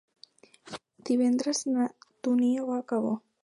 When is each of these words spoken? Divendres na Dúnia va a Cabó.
Divendres 1.11 1.63
na 1.75 1.87
Dúnia 2.29 2.69
va 2.71 2.83
a 2.83 2.87
Cabó. 2.93 3.17